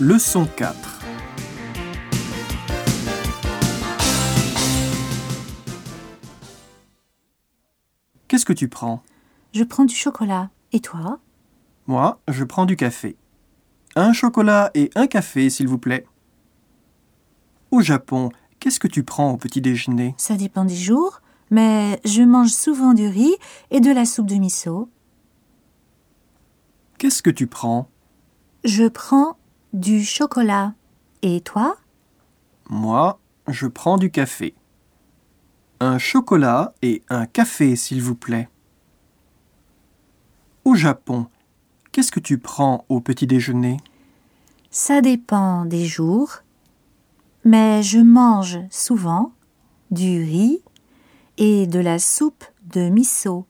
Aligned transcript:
Leçon 0.00 0.46
4 0.56 0.76
Qu'est-ce 8.28 8.44
que 8.44 8.52
tu 8.52 8.68
prends? 8.68 9.02
Je 9.52 9.64
prends 9.64 9.84
du 9.84 9.96
chocolat. 9.96 10.50
Et 10.70 10.78
toi? 10.78 11.18
Moi, 11.88 12.20
je 12.28 12.44
prends 12.44 12.64
du 12.64 12.76
café. 12.76 13.16
Un 13.96 14.12
chocolat 14.12 14.70
et 14.74 14.90
un 14.94 15.08
café, 15.08 15.50
s'il 15.50 15.66
vous 15.66 15.78
plaît. 15.78 16.06
Au 17.72 17.80
Japon, 17.80 18.28
qu'est-ce 18.60 18.78
que 18.78 18.86
tu 18.86 19.02
prends 19.02 19.32
au 19.32 19.36
petit 19.36 19.60
déjeuner? 19.60 20.14
Ça 20.16 20.36
dépend 20.36 20.64
des 20.64 20.76
jours, 20.76 21.22
mais 21.50 22.00
je 22.04 22.22
mange 22.22 22.50
souvent 22.50 22.94
du 22.94 23.08
riz 23.08 23.34
et 23.72 23.80
de 23.80 23.90
la 23.90 24.04
soupe 24.04 24.28
de 24.28 24.36
miso. 24.36 24.88
Qu'est-ce 26.98 27.20
que 27.20 27.30
tu 27.30 27.48
prends? 27.48 27.88
Je 28.64 28.86
prends 28.86 29.37
du 29.72 30.04
chocolat. 30.04 30.74
Et 31.22 31.40
toi? 31.40 31.76
Moi, 32.68 33.18
je 33.48 33.66
prends 33.66 33.98
du 33.98 34.10
café. 34.10 34.54
Un 35.80 35.98
chocolat 35.98 36.74
et 36.82 37.02
un 37.08 37.26
café, 37.26 37.76
s'il 37.76 38.02
vous 38.02 38.14
plaît. 38.14 38.48
Au 40.64 40.74
Japon, 40.74 41.26
qu'est-ce 41.92 42.12
que 42.12 42.20
tu 42.20 42.38
prends 42.38 42.84
au 42.88 43.00
petit 43.00 43.26
déjeuner? 43.26 43.78
Ça 44.70 45.00
dépend 45.00 45.64
des 45.64 45.86
jours, 45.86 46.42
mais 47.44 47.82
je 47.82 47.98
mange 47.98 48.58
souvent 48.70 49.32
du 49.90 50.22
riz 50.22 50.62
et 51.38 51.66
de 51.66 51.78
la 51.78 51.98
soupe 51.98 52.44
de 52.74 52.88
miso. 52.90 53.46